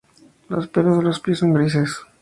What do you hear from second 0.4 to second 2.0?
Los pelos de los pies son grises.